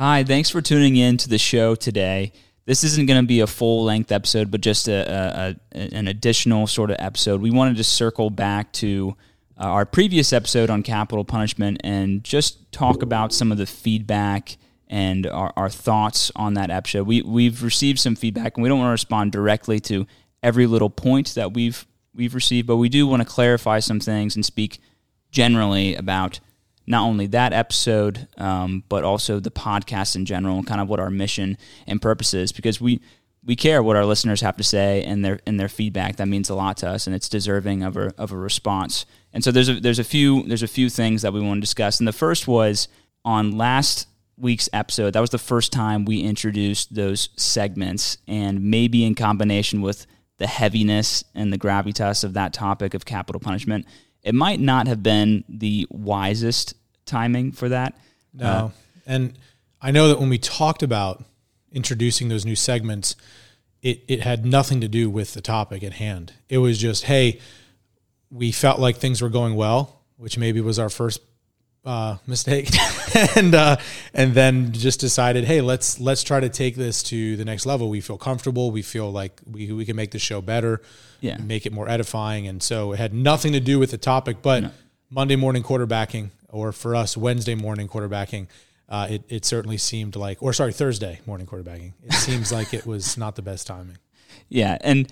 Hi, 0.00 0.22
thanks 0.22 0.48
for 0.48 0.62
tuning 0.62 0.94
in 0.94 1.16
to 1.16 1.28
the 1.28 1.38
show 1.38 1.74
today. 1.74 2.30
This 2.66 2.84
isn't 2.84 3.06
going 3.06 3.20
to 3.20 3.26
be 3.26 3.40
a 3.40 3.48
full 3.48 3.82
length 3.82 4.12
episode, 4.12 4.48
but 4.48 4.60
just 4.60 4.86
a, 4.86 5.56
a, 5.72 5.76
a, 5.76 5.80
an 5.92 6.06
additional 6.06 6.68
sort 6.68 6.92
of 6.92 6.98
episode. 7.00 7.40
We 7.40 7.50
wanted 7.50 7.78
to 7.78 7.82
circle 7.84 8.30
back 8.30 8.72
to 8.74 9.16
uh, 9.58 9.64
our 9.64 9.84
previous 9.84 10.32
episode 10.32 10.70
on 10.70 10.84
capital 10.84 11.24
punishment 11.24 11.80
and 11.82 12.22
just 12.22 12.70
talk 12.70 13.02
about 13.02 13.32
some 13.32 13.50
of 13.50 13.58
the 13.58 13.66
feedback 13.66 14.56
and 14.86 15.26
our, 15.26 15.52
our 15.56 15.68
thoughts 15.68 16.30
on 16.36 16.54
that 16.54 16.70
episode. 16.70 17.04
We, 17.04 17.22
we've 17.22 17.64
received 17.64 17.98
some 17.98 18.14
feedback, 18.14 18.56
and 18.56 18.62
we 18.62 18.68
don't 18.68 18.78
want 18.78 18.90
to 18.90 18.92
respond 18.92 19.32
directly 19.32 19.80
to 19.80 20.06
every 20.44 20.68
little 20.68 20.90
point 20.90 21.34
that 21.34 21.54
we've 21.54 21.84
we've 22.14 22.36
received, 22.36 22.68
but 22.68 22.76
we 22.76 22.88
do 22.88 23.04
want 23.08 23.22
to 23.22 23.28
clarify 23.28 23.80
some 23.80 23.98
things 23.98 24.36
and 24.36 24.46
speak 24.46 24.78
generally 25.32 25.96
about 25.96 26.38
not 26.88 27.04
only 27.04 27.26
that 27.28 27.52
episode, 27.52 28.26
um, 28.38 28.82
but 28.88 29.04
also 29.04 29.40
the 29.40 29.50
podcast 29.50 30.16
in 30.16 30.24
general 30.24 30.56
and 30.56 30.66
kind 30.66 30.80
of 30.80 30.88
what 30.88 30.98
our 30.98 31.10
mission 31.10 31.58
and 31.86 32.00
purpose 32.00 32.32
is 32.32 32.50
because 32.50 32.80
we 32.80 33.00
we 33.44 33.54
care 33.56 33.82
what 33.82 33.96
our 33.96 34.04
listeners 34.04 34.40
have 34.40 34.56
to 34.56 34.64
say 34.64 35.02
and 35.04 35.24
their 35.24 35.38
and 35.46 35.60
their 35.60 35.68
feedback. 35.68 36.16
That 36.16 36.28
means 36.28 36.50
a 36.50 36.54
lot 36.54 36.78
to 36.78 36.88
us, 36.88 37.06
and 37.06 37.14
it's 37.14 37.28
deserving 37.28 37.82
of 37.82 37.96
a 37.96 38.12
of 38.18 38.32
a 38.32 38.36
response. 38.36 39.06
And 39.32 39.44
so 39.44 39.50
there's 39.50 39.68
a 39.68 39.78
there's 39.78 39.98
a 39.98 40.04
few 40.04 40.42
there's 40.44 40.62
a 40.62 40.68
few 40.68 40.88
things 40.88 41.22
that 41.22 41.32
we 41.32 41.40
want 41.40 41.58
to 41.58 41.60
discuss. 41.60 41.98
And 41.98 42.08
the 42.08 42.12
first 42.12 42.48
was 42.48 42.88
on 43.24 43.56
last 43.56 44.08
week's 44.38 44.68
episode. 44.72 45.12
That 45.12 45.20
was 45.20 45.30
the 45.30 45.38
first 45.38 45.72
time 45.72 46.04
we 46.04 46.20
introduced 46.20 46.94
those 46.94 47.28
segments, 47.36 48.18
and 48.26 48.62
maybe 48.62 49.04
in 49.04 49.14
combination 49.14 49.82
with 49.82 50.06
the 50.38 50.46
heaviness 50.46 51.24
and 51.34 51.52
the 51.52 51.58
gravitas 51.58 52.24
of 52.24 52.32
that 52.34 52.52
topic 52.52 52.94
of 52.94 53.04
capital 53.04 53.40
punishment, 53.40 53.86
it 54.22 54.34
might 54.34 54.60
not 54.60 54.86
have 54.86 55.02
been 55.02 55.44
the 55.48 55.86
wisest 55.90 56.74
timing 57.06 57.52
for 57.52 57.68
that. 57.68 57.98
No. 58.34 58.46
Uh, 58.46 58.70
and 59.06 59.38
I 59.80 59.90
know 59.90 60.08
that 60.08 60.20
when 60.20 60.28
we 60.28 60.38
talked 60.38 60.82
about 60.82 61.24
introducing 61.72 62.28
those 62.28 62.44
new 62.44 62.56
segments, 62.56 63.16
it, 63.82 64.02
it 64.08 64.20
had 64.20 64.44
nothing 64.44 64.80
to 64.80 64.88
do 64.88 65.08
with 65.08 65.34
the 65.34 65.40
topic 65.40 65.82
at 65.82 65.94
hand. 65.94 66.32
It 66.48 66.58
was 66.58 66.78
just, 66.78 67.04
hey, 67.04 67.40
we 68.30 68.52
felt 68.52 68.80
like 68.80 68.96
things 68.96 69.22
were 69.22 69.28
going 69.28 69.54
well, 69.54 70.02
which 70.16 70.36
maybe 70.36 70.60
was 70.60 70.78
our 70.78 70.90
first 70.90 71.20
uh, 71.84 72.16
mistake, 72.26 72.68
and 73.36 73.54
uh, 73.54 73.76
and 74.12 74.34
then 74.34 74.72
just 74.72 75.00
decided, 75.00 75.44
hey, 75.44 75.60
let's 75.60 76.00
let's 76.00 76.22
try 76.22 76.40
to 76.40 76.48
take 76.48 76.76
this 76.76 77.02
to 77.04 77.36
the 77.36 77.44
next 77.44 77.66
level. 77.66 77.88
We 77.88 78.00
feel 78.00 78.18
comfortable. 78.18 78.70
We 78.70 78.82
feel 78.82 79.10
like 79.10 79.40
we 79.50 79.72
we 79.72 79.84
can 79.84 79.96
make 79.96 80.10
the 80.10 80.18
show 80.18 80.40
better, 80.40 80.82
yeah, 81.20 81.38
make 81.38 81.66
it 81.66 81.72
more 81.72 81.88
edifying. 81.88 82.46
And 82.46 82.62
so 82.62 82.92
it 82.92 82.98
had 82.98 83.14
nothing 83.14 83.52
to 83.52 83.60
do 83.60 83.78
with 83.78 83.90
the 83.90 83.98
topic, 83.98 84.38
but 84.42 84.62
no. 84.64 84.70
Monday 85.10 85.36
morning 85.36 85.62
quarterbacking, 85.62 86.30
or 86.48 86.72
for 86.72 86.94
us 86.94 87.16
Wednesday 87.16 87.54
morning 87.54 87.88
quarterbacking, 87.88 88.48
uh, 88.88 89.06
it 89.10 89.22
it 89.28 89.44
certainly 89.44 89.78
seemed 89.78 90.16
like, 90.16 90.42
or 90.42 90.52
sorry, 90.52 90.72
Thursday 90.72 91.20
morning 91.26 91.46
quarterbacking. 91.46 91.92
It 92.04 92.12
seems 92.14 92.52
like 92.52 92.74
it 92.74 92.86
was 92.86 93.16
not 93.16 93.36
the 93.36 93.42
best 93.42 93.66
timing. 93.66 93.98
Yeah, 94.50 94.78
and 94.82 95.10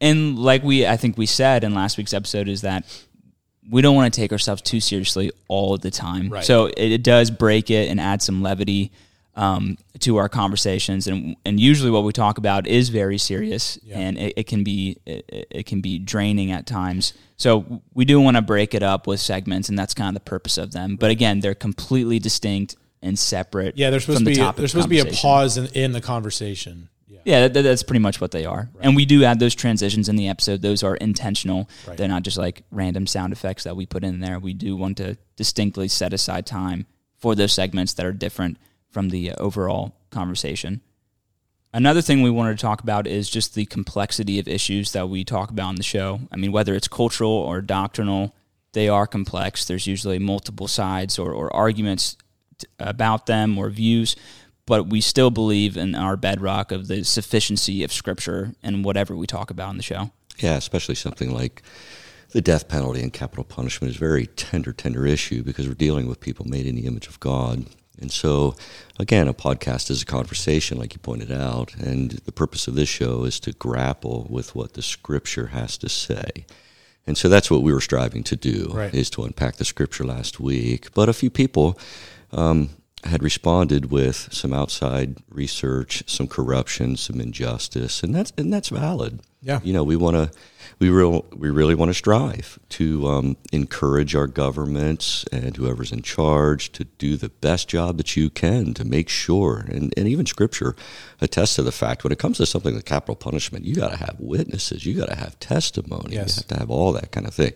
and 0.00 0.38
like 0.38 0.62
we 0.62 0.86
I 0.86 0.96
think 0.96 1.16
we 1.16 1.26
said 1.26 1.64
in 1.64 1.74
last 1.74 1.96
week's 1.98 2.12
episode 2.12 2.46
is 2.48 2.60
that 2.60 2.84
we 3.70 3.82
don't 3.82 3.94
want 3.94 4.12
to 4.12 4.20
take 4.20 4.32
ourselves 4.32 4.62
too 4.62 4.80
seriously 4.80 5.30
all 5.48 5.76
the 5.76 5.90
time. 5.90 6.28
Right. 6.28 6.44
So 6.44 6.66
it, 6.66 6.92
it, 6.92 7.02
does 7.02 7.30
break 7.30 7.70
it 7.70 7.88
and 7.90 8.00
add 8.00 8.22
some 8.22 8.42
levity 8.42 8.92
um, 9.36 9.78
to 10.00 10.16
our 10.16 10.28
conversations. 10.28 11.06
And 11.06 11.36
and 11.44 11.58
usually 11.58 11.90
what 11.90 12.04
we 12.04 12.12
talk 12.12 12.38
about 12.38 12.66
is 12.66 12.88
very 12.88 13.18
serious, 13.18 13.78
yeah. 13.82 13.98
and 13.98 14.18
it, 14.18 14.34
it, 14.36 14.46
can 14.46 14.64
be 14.64 14.98
it, 15.06 15.46
it, 15.50 15.66
can 15.66 15.80
be 15.80 15.98
draining 15.98 16.52
at 16.52 16.66
times. 16.66 17.14
So 17.36 17.82
we 17.94 18.04
do 18.04 18.20
want 18.20 18.36
to 18.36 18.42
break 18.42 18.74
it 18.74 18.82
up 18.82 19.06
with 19.06 19.20
segments, 19.20 19.68
and 19.68 19.78
that's 19.78 19.94
kind 19.94 20.08
of 20.08 20.14
the 20.14 20.28
purpose 20.28 20.58
of 20.58 20.72
them. 20.72 20.96
But 20.96 21.10
again, 21.10 21.40
they're 21.40 21.54
completely 21.54 22.18
distinct 22.18 22.76
and 23.02 23.18
separate. 23.18 23.76
Yeah, 23.76 23.90
there's 23.90 24.04
supposed 24.04 24.20
to 24.20 24.24
be 24.24 24.36
the 24.36 24.52
there's 24.52 24.70
supposed 24.70 24.86
to 24.86 24.90
be 24.90 25.00
a 25.00 25.06
pause 25.06 25.56
in, 25.56 25.66
in 25.66 25.92
the 25.92 26.00
conversation. 26.00 26.88
Yeah, 27.24 27.48
that, 27.48 27.62
that's 27.62 27.82
pretty 27.82 28.00
much 28.00 28.20
what 28.20 28.30
they 28.30 28.44
are. 28.44 28.68
Right. 28.74 28.86
And 28.86 28.96
we 28.96 29.04
do 29.04 29.24
add 29.24 29.38
those 29.38 29.54
transitions 29.54 30.08
in 30.08 30.16
the 30.16 30.28
episode. 30.28 30.62
Those 30.62 30.82
are 30.82 30.96
intentional. 30.96 31.68
Right. 31.86 31.96
They're 31.96 32.08
not 32.08 32.22
just 32.22 32.36
like 32.36 32.62
random 32.70 33.06
sound 33.06 33.32
effects 33.32 33.64
that 33.64 33.76
we 33.76 33.86
put 33.86 34.04
in 34.04 34.20
there. 34.20 34.38
We 34.38 34.54
do 34.54 34.76
want 34.76 34.96
to 34.98 35.16
distinctly 35.36 35.88
set 35.88 36.12
aside 36.12 36.46
time 36.46 36.86
for 37.16 37.34
those 37.34 37.52
segments 37.52 37.94
that 37.94 38.06
are 38.06 38.12
different 38.12 38.58
from 38.90 39.10
the 39.10 39.32
uh, 39.32 39.34
overall 39.38 39.94
conversation. 40.10 40.80
Another 41.72 42.00
thing 42.02 42.22
we 42.22 42.30
wanted 42.30 42.56
to 42.56 42.62
talk 42.62 42.82
about 42.82 43.06
is 43.06 43.28
just 43.28 43.54
the 43.54 43.66
complexity 43.66 44.38
of 44.38 44.46
issues 44.46 44.92
that 44.92 45.08
we 45.08 45.24
talk 45.24 45.50
about 45.50 45.66
on 45.66 45.74
the 45.74 45.82
show. 45.82 46.20
I 46.30 46.36
mean, 46.36 46.52
whether 46.52 46.74
it's 46.74 46.86
cultural 46.86 47.32
or 47.32 47.60
doctrinal, 47.60 48.32
they 48.74 48.88
are 48.88 49.08
complex. 49.08 49.64
There's 49.64 49.86
usually 49.86 50.20
multiple 50.20 50.68
sides 50.68 51.18
or, 51.18 51.32
or 51.32 51.52
arguments 51.52 52.16
t- 52.58 52.68
about 52.78 53.26
them 53.26 53.58
or 53.58 53.70
views 53.70 54.14
but 54.66 54.88
we 54.88 55.00
still 55.00 55.30
believe 55.30 55.76
in 55.76 55.94
our 55.94 56.16
bedrock 56.16 56.72
of 56.72 56.88
the 56.88 57.04
sufficiency 57.04 57.84
of 57.84 57.92
Scripture 57.92 58.54
and 58.62 58.84
whatever 58.84 59.14
we 59.14 59.26
talk 59.26 59.50
about 59.50 59.70
in 59.70 59.76
the 59.76 59.82
show. 59.82 60.10
Yeah, 60.38 60.56
especially 60.56 60.94
something 60.94 61.32
like 61.32 61.62
the 62.30 62.40
death 62.40 62.68
penalty 62.68 63.00
and 63.00 63.12
capital 63.12 63.44
punishment 63.44 63.90
is 63.90 63.96
a 63.96 64.00
very 64.00 64.26
tender, 64.26 64.72
tender 64.72 65.06
issue 65.06 65.42
because 65.42 65.68
we're 65.68 65.74
dealing 65.74 66.08
with 66.08 66.20
people 66.20 66.46
made 66.46 66.66
in 66.66 66.74
the 66.74 66.86
image 66.86 67.06
of 67.06 67.20
God. 67.20 67.66
And 68.00 68.10
so, 68.10 68.56
again, 68.98 69.28
a 69.28 69.34
podcast 69.34 69.88
is 69.88 70.02
a 70.02 70.06
conversation, 70.06 70.78
like 70.78 70.94
you 70.94 70.98
pointed 70.98 71.30
out. 71.30 71.74
And 71.76 72.10
the 72.10 72.32
purpose 72.32 72.66
of 72.66 72.74
this 72.74 72.88
show 72.88 73.22
is 73.24 73.38
to 73.40 73.52
grapple 73.52 74.26
with 74.28 74.54
what 74.56 74.72
the 74.72 74.82
Scripture 74.82 75.48
has 75.48 75.78
to 75.78 75.88
say. 75.88 76.44
And 77.06 77.16
so 77.16 77.28
that's 77.28 77.50
what 77.50 77.62
we 77.62 77.72
were 77.72 77.80
striving 77.80 78.24
to 78.24 78.36
do, 78.36 78.70
right. 78.72 78.92
is 78.92 79.10
to 79.10 79.22
unpack 79.24 79.56
the 79.56 79.64
Scripture 79.64 80.04
last 80.04 80.40
week. 80.40 80.92
But 80.92 81.08
a 81.08 81.12
few 81.12 81.30
people, 81.30 81.78
um, 82.32 82.70
had 83.04 83.22
responded 83.22 83.90
with 83.90 84.32
some 84.32 84.52
outside 84.52 85.18
research, 85.28 86.02
some 86.06 86.26
corruption, 86.26 86.96
some 86.96 87.20
injustice, 87.20 88.02
and 88.02 88.14
that's 88.14 88.32
and 88.36 88.52
that's 88.52 88.68
valid. 88.68 89.20
Yeah, 89.44 89.60
you 89.62 89.74
know, 89.74 89.84
we 89.84 89.96
want 89.96 90.16
to, 90.16 90.30
we 90.78 90.88
real, 90.88 91.26
we 91.36 91.50
really 91.50 91.74
want 91.74 91.90
to 91.90 91.94
strive 91.94 92.58
to 92.70 93.06
um, 93.06 93.36
encourage 93.52 94.14
our 94.14 94.26
governments 94.26 95.26
and 95.30 95.54
whoever's 95.54 95.92
in 95.92 96.00
charge 96.00 96.72
to 96.72 96.84
do 96.84 97.18
the 97.18 97.28
best 97.28 97.68
job 97.68 97.98
that 97.98 98.16
you 98.16 98.30
can 98.30 98.72
to 98.72 98.86
make 98.86 99.10
sure, 99.10 99.66
and, 99.68 99.92
and 99.98 100.08
even 100.08 100.24
Scripture 100.24 100.74
attests 101.20 101.56
to 101.56 101.62
the 101.62 101.72
fact 101.72 102.04
when 102.04 102.12
it 102.12 102.18
comes 102.18 102.38
to 102.38 102.46
something 102.46 102.74
like 102.74 102.86
capital 102.86 103.16
punishment, 103.16 103.66
you 103.66 103.74
got 103.74 103.90
to 103.90 103.98
have 103.98 104.16
witnesses, 104.18 104.86
you 104.86 104.94
got 104.94 105.10
to 105.10 105.14
have 105.14 105.38
testimony, 105.40 106.14
yes. 106.14 106.38
you 106.38 106.40
have 106.40 106.48
to 106.48 106.58
have 106.58 106.70
all 106.70 106.92
that 106.92 107.12
kind 107.12 107.26
of 107.26 107.34
thing. 107.34 107.52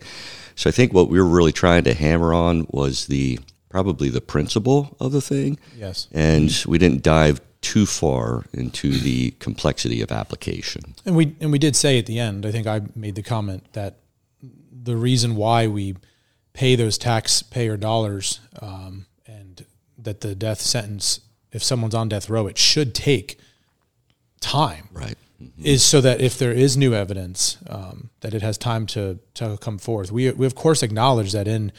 So 0.57 0.69
I 0.69 0.73
think 0.73 0.93
what 0.93 1.09
we 1.09 1.19
were 1.19 1.27
really 1.27 1.53
trying 1.53 1.85
to 1.85 1.95
hammer 1.95 2.35
on 2.35 2.67
was 2.69 3.07
the 3.07 3.39
probably 3.69 4.09
the 4.09 4.21
principle 4.21 4.97
of 5.01 5.12
the 5.12 5.21
thing. 5.21 5.59
Yes. 5.77 6.09
And 6.12 6.65
we 6.67 6.79
didn't 6.79 7.03
dive 7.03 7.41
too 7.61 7.87
far 7.87 8.45
into 8.53 8.93
the 8.93 9.33
complexity 9.33 10.01
of 10.01 10.12
application. 10.12 10.95
And 11.05 11.17
we 11.17 11.34
and 11.41 11.51
we 11.51 11.59
did 11.59 11.77
say 11.77 11.99
at 11.99 12.06
the 12.06 12.19
end, 12.19 12.47
I 12.47 12.53
think 12.53 12.67
I 12.67 12.83
made 12.95 13.15
the 13.15 13.23
comment 13.23 13.73
that 13.73 13.99
the 14.71 14.97
reason 14.97 15.37
why 15.37 15.67
we 15.67 15.97
pay 16.53 16.77
those 16.77 16.99
taxpayer 16.99 17.77
dollars 17.77 18.41
um, 18.61 19.06
and 19.27 19.67
that 19.99 20.21
the 20.21 20.35
death 20.35 20.61
sentence, 20.61 21.21
if 21.53 21.62
someone's 21.62 21.95
on 21.95 22.09
death 22.09 22.31
row, 22.31 22.47
it 22.47 22.59
should 22.59 22.95
take 22.95 23.39
time. 24.41 24.89
Right. 24.93 25.19
Mm-hmm. 25.43 25.67
Is 25.67 25.85
so 25.85 26.00
that 26.00 26.21
if 26.21 26.37
there 26.37 26.53
is 26.53 26.77
new 26.77 26.95
evidence, 26.95 27.59
um, 27.69 28.11
that 28.21 28.35
it 28.35 28.43
has 28.43 28.59
time 28.59 28.87
to 28.89 29.19
to 29.35 29.56
come 29.61 29.79
forth. 29.79 30.11
We 30.11 30.31
we 30.33 30.47
of 30.47 30.55
course 30.55 30.83
acknowledge 30.83 31.33
that 31.33 31.47
in 31.47 31.73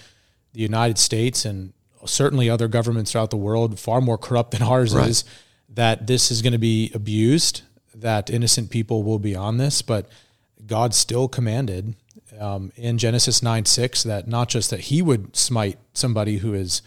the 0.53 0.61
United 0.61 0.97
States 0.97 1.45
and 1.45 1.73
certainly 2.05 2.49
other 2.49 2.67
governments 2.67 3.11
throughout 3.11 3.29
the 3.29 3.37
world, 3.37 3.79
far 3.79 4.01
more 4.01 4.17
corrupt 4.17 4.51
than 4.51 4.61
ours 4.61 4.95
right. 4.95 5.09
is, 5.09 5.23
that 5.69 6.07
this 6.07 6.31
is 6.31 6.41
going 6.41 6.53
to 6.53 6.59
be 6.59 6.91
abused, 6.93 7.61
that 7.93 8.29
innocent 8.29 8.69
people 8.69 9.03
will 9.03 9.19
be 9.19 9.35
on 9.35 9.57
this. 9.57 9.81
But 9.81 10.07
God 10.65 10.93
still 10.93 11.27
commanded 11.27 11.95
um, 12.39 12.71
in 12.75 12.97
Genesis 12.97 13.43
9 13.43 13.65
6 13.65 14.03
that 14.03 14.27
not 14.27 14.49
just 14.49 14.69
that 14.71 14.81
he 14.81 15.01
would 15.01 15.35
smite 15.35 15.77
somebody 15.93 16.37
who 16.37 16.53
is 16.53 16.81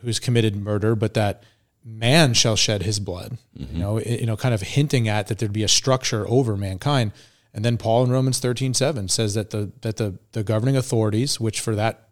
who's 0.00 0.20
committed 0.20 0.54
murder, 0.56 0.94
but 0.94 1.14
that 1.14 1.42
man 1.84 2.34
shall 2.34 2.54
shed 2.54 2.82
his 2.82 3.00
blood. 3.00 3.38
Mm-hmm. 3.58 3.74
You 3.74 3.82
know, 3.82 4.00
you 4.00 4.26
know, 4.26 4.36
kind 4.36 4.54
of 4.54 4.60
hinting 4.62 5.08
at 5.08 5.26
that 5.26 5.38
there'd 5.38 5.52
be 5.52 5.64
a 5.64 5.68
structure 5.68 6.28
over 6.28 6.56
mankind. 6.56 7.12
And 7.54 7.64
then 7.64 7.78
Paul 7.78 8.04
in 8.04 8.10
Romans 8.10 8.38
13 8.38 8.74
7 8.74 9.08
says 9.08 9.34
that 9.34 9.50
the 9.50 9.72
that 9.80 9.96
the, 9.96 10.18
the 10.32 10.44
governing 10.44 10.76
authorities, 10.76 11.40
which 11.40 11.60
for 11.60 11.74
that 11.74 12.10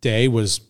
day 0.00 0.26
was 0.28 0.60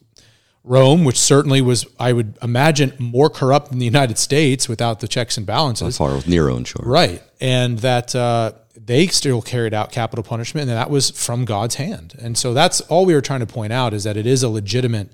Rome, 0.64 1.04
which 1.04 1.18
certainly 1.18 1.60
was, 1.60 1.84
I 1.98 2.12
would 2.12 2.38
imagine, 2.40 2.92
more 2.98 3.28
corrupt 3.28 3.70
than 3.70 3.78
the 3.78 3.84
United 3.84 4.16
States 4.18 4.68
without 4.68 5.00
the 5.00 5.08
checks 5.08 5.36
and 5.36 5.44
balances. 5.44 5.98
Far 5.98 6.14
with 6.14 6.28
Nero 6.28 6.56
in 6.56 6.64
charge. 6.64 6.86
Right. 6.86 7.22
And 7.40 7.80
that 7.80 8.14
uh, 8.14 8.52
they 8.76 9.08
still 9.08 9.42
carried 9.42 9.74
out 9.74 9.90
capital 9.90 10.22
punishment, 10.22 10.68
and 10.68 10.76
that 10.76 10.90
was 10.90 11.10
from 11.10 11.44
God's 11.44 11.76
hand. 11.76 12.14
And 12.18 12.38
so 12.38 12.54
that's 12.54 12.80
all 12.82 13.06
we 13.06 13.14
were 13.14 13.20
trying 13.20 13.40
to 13.40 13.46
point 13.46 13.72
out 13.72 13.92
is 13.92 14.04
that 14.04 14.16
it 14.16 14.26
is 14.26 14.42
a 14.42 14.48
legitimate 14.48 15.10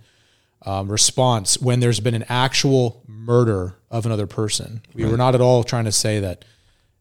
um, 0.63 0.91
response 0.91 1.61
when 1.61 1.81
there's 1.81 2.01
been 2.01 2.15
an 2.15 2.25
actual 2.29 3.03
murder 3.07 3.77
of 3.91 4.05
another 4.05 4.27
person. 4.27 4.83
We 4.95 5.05
right. 5.05 5.11
were 5.11 5.17
not 5.17 5.35
at 5.35 5.41
all 5.41 5.65
trying 5.65 5.87
to 5.87 5.93
say 5.93 6.21
that, 6.21 6.45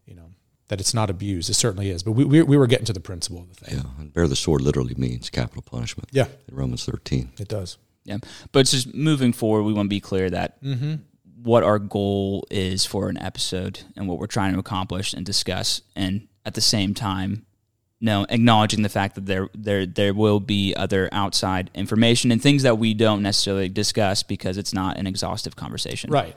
you 0.06 0.14
know, 0.14 0.30
that 0.68 0.80
it's 0.80 0.94
not 0.94 1.10
abused. 1.10 1.50
It 1.50 1.54
certainly 1.54 1.90
is. 1.90 2.02
But 2.02 2.12
we, 2.12 2.24
we, 2.24 2.42
we 2.42 2.56
were 2.56 2.66
getting 2.66 2.86
to 2.86 2.92
the 2.94 3.00
principle 3.00 3.40
of 3.40 3.48
the 3.54 3.64
thing. 3.64 3.78
Yeah. 3.78 3.90
And 3.98 4.12
bear 4.12 4.26
the 4.26 4.36
sword 4.36 4.62
literally 4.62 4.94
means 4.96 5.28
capital 5.28 5.62
punishment. 5.62 6.08
Yeah. 6.12 6.28
In 6.48 6.54
Romans 6.54 6.86
13. 6.86 7.32
It 7.38 7.48
does. 7.48 7.76
Yeah, 8.08 8.18
but 8.52 8.66
just 8.66 8.94
moving 8.94 9.32
forward, 9.32 9.62
we 9.62 9.72
want 9.72 9.86
to 9.86 9.90
be 9.90 10.00
clear 10.00 10.30
that 10.30 10.62
mm-hmm. 10.62 10.94
what 11.42 11.62
our 11.62 11.78
goal 11.78 12.46
is 12.50 12.84
for 12.86 13.08
an 13.08 13.18
episode 13.18 13.80
and 13.96 14.08
what 14.08 14.18
we're 14.18 14.26
trying 14.26 14.54
to 14.54 14.58
accomplish 14.58 15.12
and 15.12 15.24
discuss, 15.24 15.82
and 15.94 16.26
at 16.44 16.54
the 16.54 16.60
same 16.60 16.94
time, 16.94 17.44
no, 18.00 18.26
acknowledging 18.28 18.82
the 18.82 18.88
fact 18.88 19.14
that 19.16 19.26
there 19.26 19.48
there 19.54 19.84
there 19.84 20.14
will 20.14 20.40
be 20.40 20.74
other 20.74 21.08
outside 21.12 21.70
information 21.74 22.30
and 22.30 22.40
things 22.40 22.62
that 22.62 22.78
we 22.78 22.94
don't 22.94 23.22
necessarily 23.22 23.68
discuss 23.68 24.22
because 24.22 24.56
it's 24.56 24.72
not 24.72 24.96
an 24.96 25.06
exhaustive 25.06 25.56
conversation. 25.56 26.10
Right. 26.10 26.36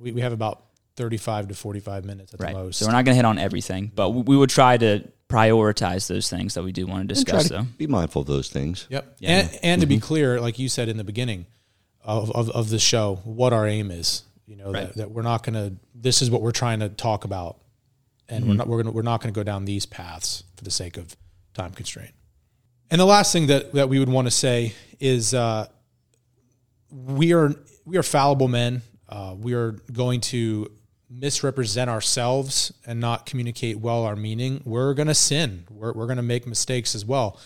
We, 0.00 0.12
we 0.12 0.20
have 0.20 0.32
about 0.32 0.64
35 0.96 1.48
to 1.48 1.54
45 1.54 2.04
minutes 2.04 2.34
at 2.34 2.40
Right. 2.40 2.54
the 2.54 2.62
most. 2.62 2.78
So 2.78 2.86
we're 2.86 2.92
not 2.92 3.04
going 3.04 3.14
to 3.14 3.16
hit 3.16 3.24
on 3.24 3.38
everything, 3.38 3.90
but 3.94 4.10
we 4.10 4.22
we 4.22 4.36
would 4.36 4.50
try 4.50 4.76
to 4.76 5.02
prioritize 5.30 6.08
those 6.08 6.28
things 6.28 6.54
that 6.54 6.62
we 6.62 6.72
do 6.72 6.86
want 6.86 7.08
to 7.08 7.14
discuss. 7.14 7.44
to 7.48 7.54
Though. 7.54 7.62
be 7.78 7.86
mindful 7.86 8.22
of 8.22 8.28
those 8.28 8.48
things. 8.48 8.86
Yep. 8.90 9.16
Yeah. 9.20 9.30
And, 9.30 9.58
and 9.62 9.80
to 9.80 9.86
be 9.86 9.98
clear, 10.00 10.40
like 10.40 10.58
you 10.58 10.68
said 10.68 10.88
in 10.88 10.96
the 10.96 11.04
beginning 11.04 11.46
of, 12.02 12.30
of, 12.32 12.50
of 12.50 12.68
the 12.70 12.78
show, 12.78 13.20
what 13.24 13.52
our 13.52 13.66
aim 13.66 13.90
is, 13.90 14.24
you 14.46 14.56
know, 14.56 14.72
Right. 14.72 14.88
that, 14.88 14.96
that 14.96 15.10
we're 15.12 15.22
not 15.22 15.44
going 15.44 15.54
to, 15.54 15.76
this 15.94 16.20
is 16.22 16.30
what 16.30 16.42
we're 16.42 16.50
trying 16.50 16.80
to 16.80 16.88
talk 16.88 17.24
about. 17.24 17.58
And 18.28 18.46
we're 18.46 18.54
not, 18.54 18.66
we're 18.68 18.76
going 18.82 18.86
to, 18.86 18.92
we're 18.92 19.02
not 19.02 19.20
going 19.20 19.32
to 19.32 19.38
go 19.38 19.44
down 19.44 19.64
these 19.64 19.86
paths 19.86 20.44
for 20.56 20.64
the 20.64 20.70
sake 20.70 20.96
of 20.96 21.16
time 21.54 21.72
constraint. 21.72 22.12
And 22.90 23.00
the 23.00 23.04
last 23.06 23.32
thing 23.32 23.46
that, 23.48 23.72
that 23.74 23.88
we 23.88 23.98
would 23.98 24.08
want 24.08 24.26
to 24.26 24.30
say 24.32 24.72
is, 24.98 25.32
uh, 25.34 25.66
we 26.90 27.32
are, 27.34 27.54
we 27.84 27.96
are 27.96 28.02
fallible 28.02 28.48
men. 28.48 28.82
Uh, 29.08 29.34
we 29.38 29.54
are 29.54 29.72
going 29.92 30.20
to 30.20 30.70
misrepresent 31.10 31.90
ourselves 31.90 32.72
and 32.86 33.00
not 33.00 33.26
communicate 33.26 33.80
well 33.80 34.04
our 34.04 34.16
meaning. 34.16 34.62
We're 34.64 34.94
going 34.94 35.08
to 35.08 35.14
sin. 35.14 35.64
We're, 35.68 35.92
we're 35.92 36.06
going 36.06 36.16
to 36.16 36.22
make 36.22 36.46
mistakes 36.46 36.94
as 36.94 37.04
well. 37.04 37.38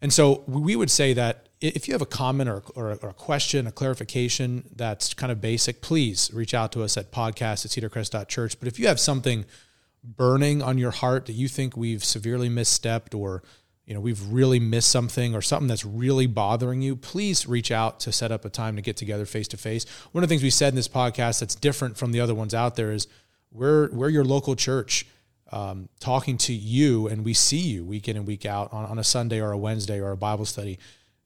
And 0.00 0.12
so 0.12 0.44
we 0.46 0.76
would 0.76 0.90
say 0.90 1.12
that 1.14 1.48
if 1.60 1.88
you 1.88 1.94
have 1.94 2.02
a 2.02 2.06
comment 2.06 2.48
or, 2.48 2.62
or, 2.76 2.98
or 3.02 3.08
a 3.08 3.14
question, 3.14 3.66
a 3.66 3.72
clarification 3.72 4.64
that's 4.76 5.12
kind 5.12 5.32
of 5.32 5.40
basic, 5.40 5.82
please 5.82 6.30
reach 6.32 6.54
out 6.54 6.70
to 6.72 6.84
us 6.84 6.96
at 6.96 7.10
podcast 7.10 7.64
at 7.64 7.72
cedarcrest.church. 7.72 8.60
But 8.60 8.68
if 8.68 8.78
you 8.78 8.86
have 8.86 9.00
something 9.00 9.44
burning 10.04 10.62
on 10.62 10.78
your 10.78 10.92
heart 10.92 11.26
that 11.26 11.32
you 11.32 11.48
think 11.48 11.76
we've 11.76 12.04
severely 12.04 12.48
misstepped 12.48 13.18
or 13.18 13.42
you 13.88 13.94
know 13.94 14.00
we've 14.00 14.22
really 14.30 14.60
missed 14.60 14.90
something 14.90 15.34
or 15.34 15.40
something 15.40 15.66
that's 15.66 15.84
really 15.84 16.26
bothering 16.26 16.82
you 16.82 16.94
please 16.94 17.46
reach 17.46 17.72
out 17.72 17.98
to 17.98 18.12
set 18.12 18.30
up 18.30 18.44
a 18.44 18.50
time 18.50 18.76
to 18.76 18.82
get 18.82 18.96
together 18.96 19.24
face 19.24 19.48
to 19.48 19.56
face 19.56 19.86
one 20.12 20.22
of 20.22 20.28
the 20.28 20.32
things 20.32 20.42
we 20.42 20.50
said 20.50 20.68
in 20.68 20.76
this 20.76 20.88
podcast 20.88 21.40
that's 21.40 21.54
different 21.54 21.96
from 21.96 22.12
the 22.12 22.20
other 22.20 22.34
ones 22.34 22.54
out 22.54 22.76
there 22.76 22.92
is 22.92 23.08
we're 23.50 23.90
we're 23.92 24.10
your 24.10 24.24
local 24.24 24.54
church 24.54 25.06
um, 25.50 25.88
talking 25.98 26.36
to 26.36 26.52
you 26.52 27.08
and 27.08 27.24
we 27.24 27.32
see 27.32 27.56
you 27.56 27.84
week 27.84 28.06
in 28.08 28.16
and 28.16 28.26
week 28.26 28.44
out 28.44 28.72
on, 28.72 28.84
on 28.84 28.98
a 28.98 29.04
sunday 29.04 29.40
or 29.40 29.52
a 29.52 29.58
wednesday 29.58 29.98
or 30.00 30.10
a 30.10 30.16
bible 30.16 30.44
study. 30.44 30.78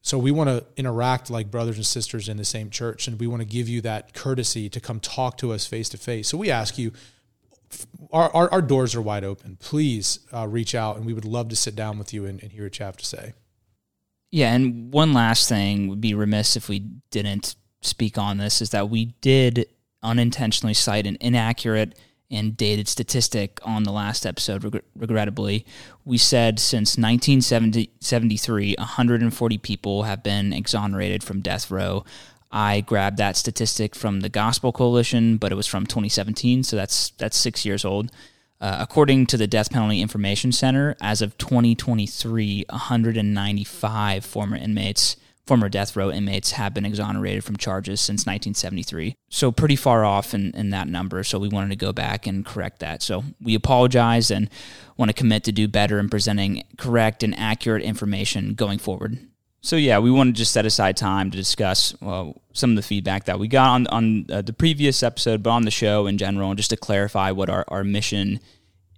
So 0.04 0.18
we 0.18 0.32
want 0.32 0.50
to 0.50 0.64
interact 0.76 1.30
like 1.30 1.48
brothers 1.48 1.76
and 1.76 1.86
sisters 1.86 2.28
in 2.28 2.36
the 2.36 2.44
same 2.44 2.70
church 2.70 3.06
and 3.06 3.20
we 3.20 3.28
want 3.28 3.40
to 3.40 3.46
give 3.46 3.68
you 3.68 3.80
that 3.82 4.14
courtesy 4.14 4.68
to 4.68 4.80
come 4.80 4.98
talk 4.98 5.38
to 5.38 5.52
us 5.52 5.66
face 5.66 5.88
to 5.90 5.96
face 5.96 6.28
so 6.28 6.38
we 6.38 6.50
ask 6.50 6.78
you 6.78 6.92
our, 8.12 8.34
our, 8.34 8.52
our 8.52 8.62
doors 8.62 8.94
are 8.94 9.02
wide 9.02 9.24
open. 9.24 9.56
Please 9.56 10.20
uh, 10.32 10.46
reach 10.46 10.74
out, 10.74 10.96
and 10.96 11.06
we 11.06 11.12
would 11.12 11.24
love 11.24 11.48
to 11.48 11.56
sit 11.56 11.74
down 11.74 11.98
with 11.98 12.12
you 12.12 12.26
and, 12.26 12.42
and 12.42 12.52
hear 12.52 12.64
what 12.64 12.78
you 12.78 12.84
have 12.84 12.96
to 12.96 13.06
say. 13.06 13.34
Yeah, 14.30 14.54
and 14.54 14.92
one 14.92 15.12
last 15.12 15.48
thing 15.48 15.88
would 15.88 16.00
be 16.00 16.14
remiss 16.14 16.56
if 16.56 16.68
we 16.68 16.80
didn't 17.10 17.54
speak 17.82 18.16
on 18.16 18.38
this 18.38 18.62
is 18.62 18.70
that 18.70 18.88
we 18.88 19.06
did 19.20 19.66
unintentionally 20.02 20.74
cite 20.74 21.06
an 21.06 21.18
inaccurate 21.20 21.98
and 22.30 22.56
dated 22.56 22.88
statistic 22.88 23.60
on 23.62 23.82
the 23.82 23.92
last 23.92 24.24
episode, 24.24 24.64
reg- 24.64 24.82
regrettably. 24.96 25.66
We 26.04 26.16
said 26.16 26.58
since 26.58 26.96
1973, 26.96 28.74
140 28.78 29.58
people 29.58 30.04
have 30.04 30.22
been 30.22 30.52
exonerated 30.52 31.22
from 31.22 31.40
death 31.40 31.70
row. 31.70 32.04
I 32.52 32.82
grabbed 32.82 33.16
that 33.16 33.36
statistic 33.36 33.94
from 33.94 34.20
the 34.20 34.28
Gospel 34.28 34.72
Coalition, 34.72 35.38
but 35.38 35.52
it 35.52 35.54
was 35.54 35.66
from 35.66 35.86
2017, 35.86 36.62
so 36.62 36.76
that's 36.76 37.10
that's 37.12 37.36
six 37.36 37.64
years 37.64 37.84
old. 37.84 38.10
Uh, 38.60 38.76
according 38.78 39.26
to 39.26 39.36
the 39.36 39.48
Death 39.48 39.72
Penalty 39.72 40.00
Information 40.00 40.52
Center, 40.52 40.94
as 41.00 41.20
of 41.20 41.36
2023, 41.38 42.66
195 42.68 44.24
former 44.24 44.56
inmates, 44.56 45.16
former 45.46 45.68
death 45.68 45.96
row 45.96 46.12
inmates, 46.12 46.52
have 46.52 46.72
been 46.72 46.84
exonerated 46.84 47.42
from 47.42 47.56
charges 47.56 48.00
since 48.00 48.20
1973. 48.20 49.16
So 49.30 49.50
pretty 49.50 49.74
far 49.74 50.04
off 50.04 50.32
in, 50.32 50.52
in 50.54 50.70
that 50.70 50.86
number. 50.86 51.24
So 51.24 51.40
we 51.40 51.48
wanted 51.48 51.70
to 51.70 51.76
go 51.76 51.92
back 51.92 52.24
and 52.28 52.46
correct 52.46 52.78
that. 52.80 53.02
So 53.02 53.24
we 53.40 53.56
apologize 53.56 54.30
and 54.30 54.48
want 54.96 55.08
to 55.08 55.14
commit 55.14 55.42
to 55.44 55.52
do 55.52 55.66
better 55.66 55.98
in 55.98 56.08
presenting 56.08 56.62
correct 56.78 57.24
and 57.24 57.36
accurate 57.36 57.82
information 57.82 58.54
going 58.54 58.78
forward. 58.78 59.18
So 59.64 59.76
yeah, 59.76 60.00
we 60.00 60.10
want 60.10 60.28
to 60.28 60.32
just 60.32 60.50
set 60.50 60.66
aside 60.66 60.96
time 60.96 61.30
to 61.30 61.36
discuss 61.36 61.94
some 62.00 62.70
of 62.70 62.76
the 62.76 62.82
feedback 62.82 63.24
that 63.26 63.38
we 63.38 63.46
got 63.46 63.68
on 63.68 63.86
on 63.86 64.26
uh, 64.28 64.42
the 64.42 64.52
previous 64.52 65.04
episode, 65.04 65.42
but 65.44 65.50
on 65.50 65.62
the 65.62 65.70
show 65.70 66.08
in 66.08 66.18
general, 66.18 66.50
and 66.50 66.56
just 66.56 66.70
to 66.70 66.76
clarify 66.76 67.30
what 67.30 67.48
our, 67.48 67.64
our 67.68 67.84
mission 67.84 68.40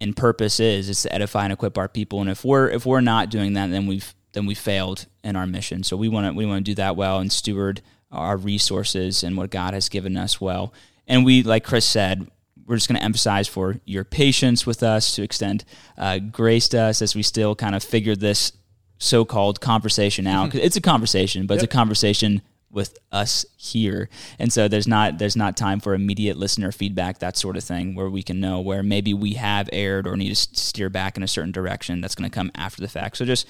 and 0.01 0.17
purpose 0.17 0.61
is: 0.61 0.89
is 0.89 1.03
to 1.03 1.15
edify 1.15 1.45
and 1.45 1.53
equip 1.53 1.77
our 1.77 1.87
people. 1.87 2.23
And 2.23 2.31
if 2.31 2.47
we're 2.47 2.71
if 2.71 2.87
we're 2.87 3.03
not 3.03 3.29
doing 3.29 3.53
that, 3.53 3.71
then 3.71 3.87
we've 3.87 4.15
then 4.33 4.47
we 4.47 4.55
failed 4.55 5.05
in 5.23 5.37
our 5.37 5.47
mission. 5.47 5.85
So 5.85 5.99
we 5.99 6.09
want 6.09 6.29
to 6.29 6.33
we 6.33 6.47
want 6.47 6.65
to 6.65 6.71
do 6.71 6.75
that 6.77 6.97
well 6.97 7.19
and 7.19 7.31
steward 7.31 7.83
our 8.11 8.39
resources 8.39 9.23
and 9.23 9.37
what 9.37 9.51
God 9.51 9.75
has 9.75 9.91
given 9.91 10.17
us 10.17 10.41
well. 10.41 10.73
And 11.07 11.27
we, 11.27 11.43
like 11.43 11.65
Chris 11.65 11.85
said, 11.85 12.27
we're 12.65 12.77
just 12.77 12.89
going 12.89 12.99
to 12.99 13.05
emphasize 13.05 13.49
for 13.49 13.81
your 13.85 14.05
patience 14.05 14.65
with 14.65 14.83
us 14.83 15.15
to 15.17 15.23
extend 15.23 15.67
uh, 15.99 16.19
grace 16.19 16.69
to 16.69 16.79
us 16.79 17.03
as 17.03 17.15
we 17.15 17.23
still 17.23 17.55
kind 17.55 17.75
of 17.75 17.85
figure 17.85 18.17
this 18.17 18.53
so-called 18.99 19.61
conversation 19.61 20.27
out 20.27 20.51
'Cause 20.53 20.61
it's 20.63 20.77
a 20.77 20.81
conversation 20.81 21.47
but 21.47 21.55
it's 21.55 21.65
a 21.65 21.69
conversation 21.69 22.43
with 22.75 22.99
us 23.13 23.47
here. 23.57 24.09
And 24.39 24.53
so 24.53 24.67
there's 24.67 24.89
not 24.89 25.19
there's 25.19 25.37
not 25.37 25.57
time 25.57 25.79
for 25.81 25.95
immediate 25.95 26.37
listener 26.37 26.73
feedback 26.73 27.21
that 27.21 27.37
sort 27.37 27.57
of 27.57 27.63
thing 27.63 27.95
where 27.95 28.11
we 28.11 28.23
can 28.23 28.41
know 28.41 28.61
where 28.61 28.83
maybe 28.83 29.15
we 29.15 29.35
have 29.35 29.71
erred 29.73 30.07
or 30.07 30.17
need 30.17 30.35
to 30.35 30.59
steer 30.59 30.91
back 30.91 31.17
in 31.17 31.23
a 31.23 31.29
certain 31.29 31.53
direction 31.53 32.01
that's 32.01 32.17
going 32.17 32.29
to 32.29 32.35
come 32.35 32.51
after 32.55 32.83
the 32.83 32.89
fact. 32.89 33.17
So 33.17 33.25
just 33.25 33.47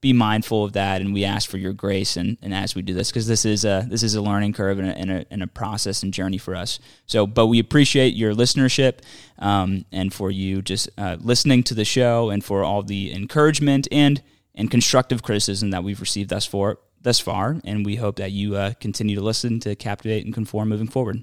be 0.00 0.12
mindful 0.14 0.64
of 0.64 0.72
that 0.72 1.02
and 1.02 1.12
we 1.12 1.24
ask 1.24 1.50
for 1.50 1.58
your 1.58 1.74
grace 1.74 2.16
and, 2.16 2.38
and 2.40 2.54
as 2.54 2.74
we 2.74 2.80
do 2.80 2.94
this 2.94 3.10
because 3.10 3.26
this 3.26 3.44
is 3.44 3.64
a 3.66 3.84
this 3.90 4.02
is 4.02 4.14
a 4.14 4.22
learning 4.22 4.52
curve 4.54 4.78
and 4.78 4.88
a, 4.88 4.96
and, 4.96 5.10
a, 5.10 5.26
and 5.30 5.42
a 5.42 5.46
process 5.46 6.02
and 6.02 6.14
journey 6.14 6.38
for 6.38 6.54
us. 6.54 6.78
So 7.06 7.26
but 7.26 7.48
we 7.48 7.58
appreciate 7.58 8.14
your 8.14 8.34
listenership 8.34 9.00
um, 9.40 9.84
and 9.90 10.14
for 10.14 10.30
you 10.30 10.62
just 10.62 10.88
uh, 10.96 11.16
listening 11.20 11.64
to 11.64 11.74
the 11.74 11.84
show 11.84 12.30
and 12.30 12.42
for 12.42 12.62
all 12.62 12.82
the 12.82 13.12
encouragement 13.12 13.88
and 13.90 14.22
and 14.54 14.70
constructive 14.70 15.22
criticism 15.22 15.70
that 15.70 15.84
we've 15.84 16.00
received 16.00 16.30
thus 16.30 16.46
far 16.46 16.78
thus 17.02 17.18
far 17.18 17.60
and 17.64 17.86
we 17.86 17.96
hope 17.96 18.16
that 18.16 18.30
you 18.30 18.56
uh, 18.56 18.72
continue 18.80 19.16
to 19.16 19.22
listen 19.22 19.58
to 19.60 19.74
captivate 19.74 20.24
and 20.24 20.34
conform 20.34 20.68
moving 20.68 20.88
forward 20.88 21.22